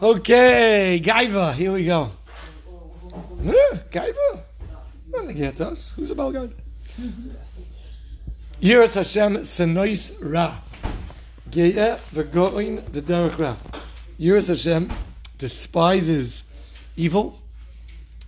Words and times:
Okay, 0.00 1.00
Gaiva, 1.02 1.52
here 1.54 1.72
we 1.72 1.84
go. 1.84 2.12
Yeah, 3.42 3.52
Gaiva. 3.90 4.42
Not 5.08 5.34
get 5.34 5.60
us. 5.60 5.90
Who's 5.90 6.12
about 6.12 6.34
Gaiva? 6.34 6.52
Yiras 8.62 8.94
Hashem 8.94 9.38
Senois 9.38 10.16
Ra. 10.20 10.58
Ge'eh 11.50 11.98
v'go'in 12.14 12.80
v'derech 12.82 13.38
Ra. 13.38 13.56
Yiras 14.20 14.46
Hashem 14.46 14.88
despises 15.36 16.44
evil, 16.96 17.40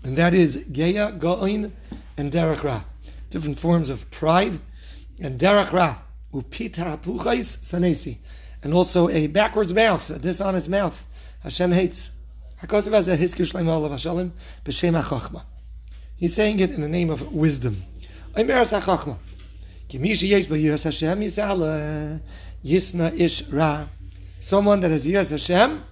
and 0.03 0.19
that 0.19 0.35
is 0.35 0.57
Ge'eh, 0.57 1.17
Go'in, 1.21 1.71
and 2.17 2.33
derech 2.33 2.65
Ra. 2.65 2.83
Different 3.31 3.61
forms 3.61 3.91
of 3.91 4.11
pride, 4.11 4.59
and 5.21 5.39
derech 5.39 5.71
Ra. 5.71 5.99
Upita 6.35 7.01
puchais 7.01 7.59
sanesi. 7.59 8.17
And 8.65 8.75
also 8.75 9.09
a 9.09 9.29
backwards 9.29 9.73
mouth, 9.73 10.11
a 10.11 10.19
dishonest 10.19 10.69
mouth. 10.69 11.07
Hashem 11.43 11.73
hates. 11.73 12.11
He's 16.17 16.35
saying 16.35 16.61
it 16.61 16.71
in 16.71 16.81
the 16.83 16.89
name 16.89 17.11
of 17.11 17.33
wisdom. 17.33 17.83
Someone 24.41 24.81
that 24.81 24.91
has 24.91 25.07
yiras 25.07 25.31
Hashem, 25.31 25.83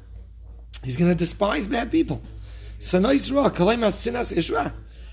he's 0.84 0.96
going 0.96 1.10
to 1.10 1.14
despise 1.14 1.66
bad 1.66 1.90
people. 1.90 2.22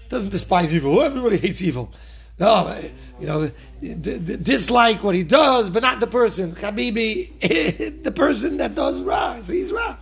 Doesn't 0.10 0.30
despise 0.30 0.76
evil. 0.76 1.02
Everybody 1.02 1.38
hates 1.38 1.62
evil. 1.62 1.92
No, 2.38 2.82
you 3.20 3.28
know, 3.28 3.52
d- 3.82 3.94
d- 3.94 4.20
dislike 4.20 5.04
what 5.04 5.16
he 5.16 5.24
does, 5.24 5.70
but 5.70 5.82
not 5.82 6.02
the 6.02 6.08
person. 6.08 6.54
Habibi, 6.54 8.04
the 8.04 8.12
person 8.12 8.58
that 8.58 8.76
does 8.76 9.02
ra, 9.02 9.40
sees 9.42 9.72
ra. 9.72 9.96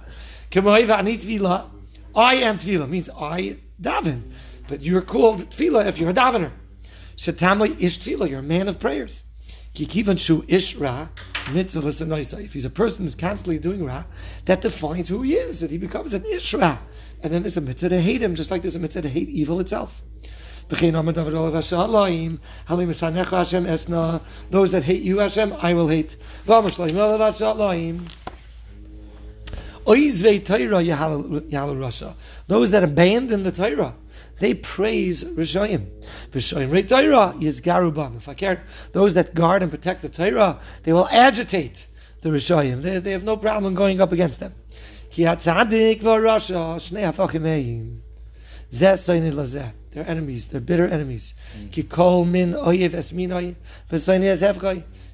I 0.56 2.36
am 2.36 2.58
tefillah 2.58 2.90
means 2.90 3.10
I 3.10 3.58
daven, 3.82 4.32
but 4.68 4.82
you're 4.82 5.02
called 5.02 5.42
tefillah 5.50 5.86
if 5.86 6.00
you're 6.00 6.10
a 6.10 6.14
davener. 6.14 6.52
Shatamli 7.18 7.80
ish 7.82 8.00
tefillah, 8.00 8.30
you're 8.30 8.40
a 8.40 8.44
man 8.44 8.68
of 8.68 8.80
prayers. 8.80 9.22
Kikivan 9.76 10.20
shu 10.20 10.44
ish 10.48 10.76
ra 10.76 11.08
If 11.48 12.54
he's 12.54 12.66
a 12.66 12.70
person 12.70 13.06
who's 13.06 13.16
constantly 13.16 13.58
doing 13.60 13.84
ra, 13.84 14.04
that 14.46 14.62
defines 14.62 15.10
who 15.10 15.22
he 15.24 15.36
is, 15.36 15.60
that 15.62 15.72
he 15.72 15.78
becomes 15.78 16.14
an 16.14 16.26
ish 16.26 16.54
ra. 16.54 16.78
And 17.22 17.34
then 17.34 17.44
there's 17.44 17.58
a 17.58 17.62
mitzvah 17.62 17.90
to 17.90 18.02
hate 18.02 18.22
him, 18.22 18.36
just 18.36 18.52
like 18.52 18.62
there's 18.62 18.76
a 18.76 18.80
mitzvah 18.80 19.04
to 19.04 19.10
hate 19.10 19.30
evil 19.30 19.60
itself. 19.60 20.04
Those 24.50 24.72
that 24.72 24.84
hate 24.84 25.02
you, 25.02 25.20
Hashem, 25.20 25.54
I 25.60 25.74
will 25.74 25.88
hate. 25.88 26.18
Those 26.46 26.78
that 32.72 32.84
abandon 32.84 33.44
the 33.44 33.52
Torah, 33.52 33.96
they 34.40 34.54
praise 34.54 35.24
Rishayim. 35.24 35.88
Rishayim 36.32 36.72
those 38.94 39.14
that 39.14 39.34
guard 39.36 39.62
and 39.62 39.72
protect 39.72 40.02
the 40.02 40.10
Torah, 40.10 40.60
they 40.84 40.94
will 40.94 41.08
agitate 41.10 41.88
the 42.22 42.30
Rishayim. 42.30 42.82
They, 42.82 43.00
they 43.00 43.12
have 43.12 43.24
no 43.24 43.38
problem 43.38 43.76
going 43.76 44.02
up 44.02 44.12
against 44.12 44.40
them. 44.40 44.54
They're 49.92 50.08
enemies. 50.08 50.48
They're 50.48 50.62
bitter 50.62 50.88
enemies. 50.88 51.34
Mm. 51.58 51.72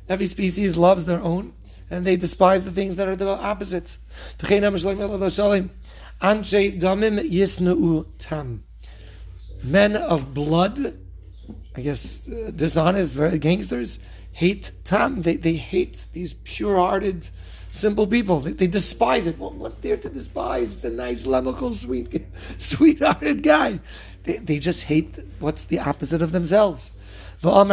Every 0.10 0.26
species 0.26 0.78
loves 0.78 1.06
their 1.06 1.22
own 1.22 1.54
and 1.90 2.06
they 2.06 2.16
despise 2.16 2.64
the 2.64 2.72
things 2.72 2.96
that 2.96 3.08
are 3.08 3.16
the 3.16 3.28
opposite. 3.28 3.98
Men 9.64 9.96
of 9.96 10.34
blood, 10.34 10.98
I 11.76 11.82
guess 11.82 12.30
uh, 12.30 12.52
dishonest, 12.56 13.18
gangsters, 13.40 14.00
hate 14.32 14.72
tam. 14.84 15.22
They, 15.22 15.36
they 15.36 15.54
hate 15.54 16.08
these 16.14 16.34
pure-hearted, 16.34 17.30
simple 17.72 18.08
people. 18.08 18.40
They, 18.40 18.54
they 18.54 18.68
despise 18.68 19.28
it. 19.28 19.38
Well, 19.38 19.52
what's 19.52 19.78
there 19.78 19.98
to 19.98 20.10
despise? 20.10 20.74
It's 20.74 20.84
a 20.84 20.90
nice, 20.90 21.26
lemical, 21.26 21.74
sweet, 21.74 22.26
sweet-hearted 22.58 23.44
guy. 23.44 23.80
They, 24.24 24.38
they 24.38 24.60
just 24.60 24.84
hate 24.84 25.20
what's 25.40 25.66
the 25.66 25.80
opposite 25.80 26.22
of 26.22 26.32
themselves. 26.32 26.92
And 27.42 27.72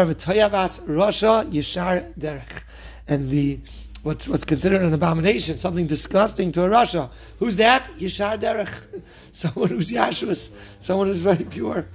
the 3.31 3.61
what's, 4.03 4.29
what's 4.29 4.45
considered 4.45 4.83
an 4.83 4.95
abomination, 4.95 5.59
something 5.59 5.87
disgusting 5.87 6.53
to 6.53 6.63
a 6.63 6.69
Rasha. 6.69 7.11
Who's 7.39 7.57
that? 7.57 7.91
Yishar 7.97 8.39
Derech. 8.39 9.03
Someone 9.33 9.71
who's 9.71 9.91
Yashus, 9.91 10.51
someone 10.81 11.09
who's 11.09 11.21
very 11.21 11.45
pure. 11.45 11.87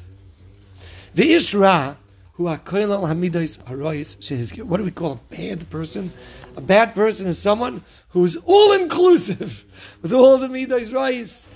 The 1.14 1.34
Ishra, 1.34 1.98
who 2.34 2.48
are 2.48 2.58
Hamidas 2.58 3.60
Harois 3.68 4.64
What 4.64 4.78
do 4.78 4.86
we 4.86 4.92
call 4.92 5.12
a 5.12 5.36
bad 5.36 5.70
person? 5.70 6.10
A 6.56 6.62
bad 6.62 6.96
person 6.96 7.28
is 7.28 7.38
someone 7.38 7.84
who's 8.10 8.38
all 8.38 8.72
inclusive 8.72 9.66
with 10.02 10.14
all 10.14 10.38
the 10.38 10.48
Midas 10.48 10.94
Rais 10.94 11.50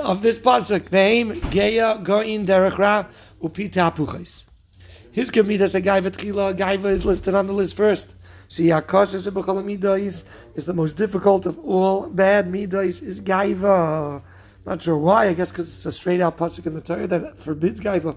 of 0.00 0.22
this 0.22 0.38
pasuk. 0.38 0.88
Ve'im 0.88 1.34
Geya 1.50 2.02
Goin 2.02 2.46
Derech 2.46 2.78
Ra 2.78 3.04
Upita 3.42 3.94
Puchais. 3.94 4.46
His 5.10 5.30
Gemidas 5.30 5.74
a 5.74 5.82
Gaiva 5.82 6.10
Tchila. 6.10 6.56
Gaiva 6.56 6.86
is 6.86 7.04
listed 7.04 7.34
on 7.34 7.46
the 7.46 7.52
list 7.52 7.76
first. 7.76 8.14
See, 8.48 8.70
Akasha 8.70 9.18
Midas 9.62 10.24
is 10.54 10.64
the 10.64 10.72
most 10.72 10.96
difficult 10.96 11.44
of 11.44 11.58
all 11.58 12.08
bad 12.08 12.50
Midas 12.50 13.02
is 13.02 13.20
Gaiva. 13.20 14.22
Not 14.64 14.82
sure 14.82 14.96
why, 14.96 15.28
I 15.28 15.32
guess 15.32 15.50
because 15.50 15.74
it's 15.74 15.86
a 15.86 15.92
straight 15.92 16.20
out 16.20 16.38
pasuk 16.38 16.66
in 16.66 16.74
the 16.74 16.80
Torah 16.80 17.06
that 17.08 17.40
forbids 17.40 17.80
Gaiva. 17.80 18.16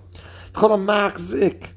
Call 0.54 0.74
him 0.74 0.86
machzik. 0.86 1.70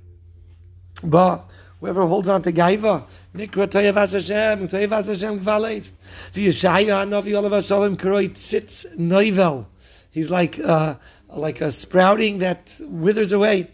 But 1.03 1.51
whoever 1.81 2.07
holds 2.07 2.29
on 2.29 2.43
to 2.43 2.53
Gaiva, 2.53 3.07
Nikra 3.35 3.67
Toyevas 3.67 4.13
Hashem, 4.13 4.69
Toyevas 4.69 5.09
Hashem 5.09 5.41
Gvalev. 5.41 5.89
V'Yeshaya 6.35 7.07
Hanavi 7.07 7.37
Olav 7.37 7.53
Hashem 7.53 7.97
Karoi 7.97 8.31
Tzitz 8.31 8.85
Noivel. 8.97 9.67
He's 10.11 10.31
like, 10.31 10.59
uh, 10.59 10.97
like 11.29 11.61
a 11.61 11.71
sprouting 11.71 12.39
that 12.39 12.79
withers 12.81 13.33
away. 13.33 13.71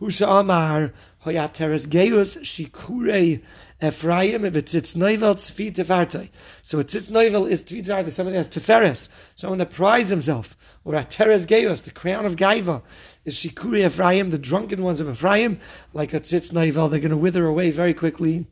Husha 0.00 0.40
Amar, 0.40 0.94
Hoyateres 1.24 1.86
Geus, 1.86 2.38
Shikurei 2.38 3.42
Ephraim, 3.82 4.44
if 4.46 4.56
it's 4.56 4.74
its 4.74 4.94
noivel 4.94 5.34
tzvi 5.34 5.70
tefartoi. 5.70 6.30
So 6.62 6.78
it's 6.78 6.94
its 6.94 7.10
noivel 7.10 7.50
is 7.50 7.62
tzvi 7.62 8.10
someone 8.10 8.32
that 8.32 8.38
has 8.38 8.48
teferes, 8.48 9.10
someone 9.34 9.58
that 9.58 9.70
prides 9.70 10.08
himself, 10.08 10.56
or 10.84 10.94
a 10.94 11.04
teres 11.04 11.44
geus, 11.44 11.82
the 11.82 11.90
crown 11.90 12.24
of 12.24 12.36
gaiva, 12.36 12.82
is 13.26 13.36
shikuri 13.36 13.84
Ephraim, 13.84 14.30
the 14.30 14.38
drunken 14.38 14.82
ones 14.82 15.00
of 15.00 15.10
Ephraim, 15.10 15.58
like 15.92 16.14
a 16.14 16.20
tzitz 16.20 16.52
noivel, 16.52 16.90
they're 16.90 17.00
going 17.00 17.10
to 17.10 17.16
wither 17.18 17.44
away 17.46 17.70
very 17.70 17.92
quickly. 17.92 18.46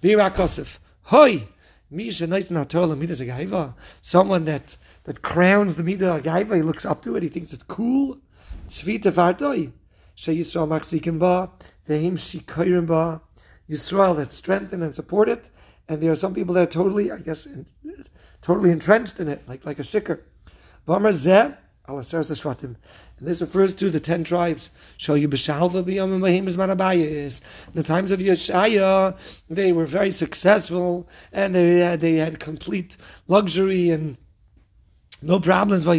Virakosif, 0.00 0.78
hoi, 1.02 1.48
misha 1.90 2.28
noitin 2.28 2.64
hatola 2.64 2.96
midas 2.96 3.20
someone 4.00 4.44
that, 4.44 4.76
that 5.04 5.22
crowns 5.22 5.74
the 5.74 5.82
midah 5.82 6.22
gaiva, 6.22 6.54
he 6.54 6.62
looks 6.62 6.84
up 6.84 7.02
to 7.02 7.16
it, 7.16 7.24
he 7.24 7.28
thinks 7.28 7.52
it's 7.52 7.64
cool, 7.64 8.18
tzvi 8.68 9.72
sheyisrael 10.16 10.68
machzikim 10.68 11.18
ba, 11.18 11.50
vehim 11.88 12.12
shikoyrim 12.12 12.86
ba, 12.86 13.20
Yisrael 13.68 14.16
that 14.16 14.32
strengthen 14.32 14.82
and 14.82 14.94
support 14.94 15.28
it, 15.28 15.44
and 15.88 16.02
there 16.02 16.10
are 16.10 16.16
some 16.16 16.34
people 16.34 16.54
that 16.54 16.62
are 16.62 16.66
totally, 16.66 17.10
I 17.10 17.18
guess, 17.18 17.46
in, 17.46 17.66
totally 18.40 18.70
entrenched 18.70 19.20
in 19.20 19.28
it, 19.28 19.46
like 19.48 19.64
like 19.64 19.78
a 19.78 19.82
shikr. 19.82 20.20
And 21.88 21.98
this 23.20 23.40
refers 23.40 23.74
to 23.74 23.90
the 23.90 24.00
ten 24.00 24.24
tribes. 24.24 24.70
Show 24.96 25.14
you 25.14 25.28
b'shalva 25.28 25.84
b'yom 25.84 27.40
The 27.74 27.82
times 27.82 28.10
of 28.12 28.20
Yeshaya, 28.20 29.16
they 29.50 29.72
were 29.72 29.86
very 29.86 30.10
successful, 30.10 31.08
and 31.32 31.54
they 31.54 31.80
had, 31.80 32.00
they 32.00 32.14
had 32.14 32.38
complete 32.38 32.96
luxury 33.26 33.90
and 33.90 34.16
no 35.22 35.38
problems. 35.40 35.86
And 35.86 35.94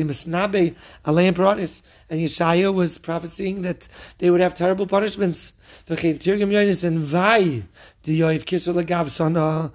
Yeshaya 2.21 2.73
was 2.73 2.97
prophesying 2.97 3.61
that 3.61 3.87
they 4.17 4.29
would 4.29 4.41
have 4.41 4.53
terrible 4.53 4.87
punishments. 4.87 5.53
And 5.87 6.99
vai 6.99 7.63
uh, 8.05 9.69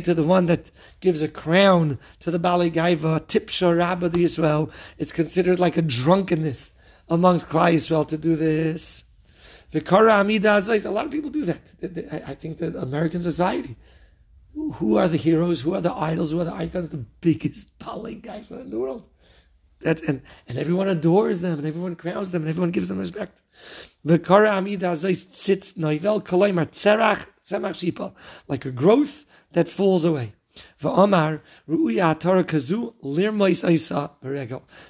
to 0.00 0.14
the 0.14 0.24
one 0.24 0.46
that 0.46 0.70
gives 1.00 1.22
a 1.22 1.28
crown 1.28 1.98
to 2.20 2.30
the 2.30 2.38
Bali 2.38 2.70
Gaiva, 2.70 3.20
tipsha 3.26 3.76
rabba 3.76 4.08
the 4.08 4.24
Israel. 4.24 4.70
It's 4.98 5.12
considered 5.12 5.60
like 5.60 5.76
a 5.76 5.82
drunkenness 5.82 6.72
amongst 7.08 7.48
Klai 7.48 7.74
Israel 7.74 8.04
to 8.06 8.16
do 8.18 8.36
this. 8.36 9.04
A 9.74 9.78
lot 9.78 11.06
of 11.06 11.10
people 11.10 11.30
do 11.30 11.44
that. 11.44 12.22
I 12.26 12.34
think 12.34 12.58
that 12.58 12.76
American 12.76 13.22
society 13.22 13.76
who 14.54 14.96
are 14.96 15.08
the 15.08 15.16
heroes, 15.16 15.60
who 15.62 15.74
are 15.74 15.80
the 15.80 15.92
idols, 15.92 16.32
who 16.32 16.40
are 16.40 16.44
the 16.44 16.54
icons, 16.54 16.88
the 16.88 17.04
biggest 17.20 17.68
guys 18.22 18.44
in 18.50 18.70
the 18.70 18.78
world. 18.78 19.04
That, 19.80 20.00
and, 20.02 20.22
and 20.46 20.58
everyone 20.58 20.88
adores 20.88 21.40
them, 21.40 21.58
and 21.58 21.66
everyone 21.66 21.96
crowns 21.96 22.30
them, 22.30 22.42
and 22.42 22.48
everyone 22.48 22.70
gives 22.70 22.88
them 22.88 22.98
respect. 22.98 23.42
Like 24.04 24.28
a 28.64 28.70
growth 28.70 29.26
that 29.52 29.68
falls 29.68 30.04
away. 30.04 30.32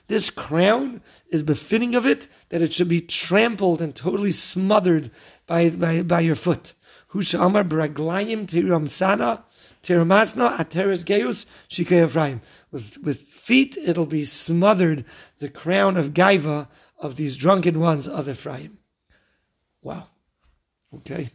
This 0.08 0.30
crown 0.30 1.02
is 1.30 1.42
befitting 1.42 1.94
of 1.94 2.06
it 2.06 2.28
that 2.48 2.62
it 2.62 2.72
should 2.72 2.88
be 2.88 3.00
trampled 3.00 3.80
and 3.80 3.94
totally 3.94 4.30
smothered 4.32 5.10
by, 5.46 5.70
by, 5.70 6.02
by 6.02 6.20
your 6.20 6.34
foot. 6.34 6.74
Husha 7.12 7.44
amar 7.44 7.62
braglayim 7.64 8.46
tiram 8.46 8.88
sana 8.88 9.44
tiramasna 9.82 10.56
ateres 10.58 11.04
geus 11.04 11.46
shikei 11.68 12.04
Ephraim. 12.04 12.40
With, 12.70 12.98
with 13.02 13.20
feet 13.20 13.76
it'll 13.76 14.06
be 14.06 14.24
smothered, 14.24 15.04
the 15.38 15.48
crown 15.48 15.96
of 15.96 16.14
gaiva 16.14 16.68
of 16.98 17.16
these 17.16 17.36
drunken 17.36 17.80
ones 17.80 18.06
of 18.06 18.28
Ephraim. 18.28 18.78
Wow. 19.82 20.06
Okay. 20.94 21.30